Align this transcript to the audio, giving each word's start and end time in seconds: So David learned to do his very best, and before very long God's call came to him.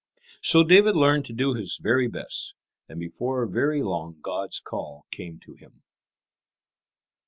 So 0.41 0.63
David 0.63 0.95
learned 0.95 1.25
to 1.25 1.31
do 1.33 1.53
his 1.53 1.77
very 1.79 2.07
best, 2.07 2.55
and 2.89 2.99
before 2.99 3.45
very 3.45 3.83
long 3.83 4.17
God's 4.23 4.59
call 4.59 5.05
came 5.11 5.39
to 5.41 5.53
him. 5.53 5.83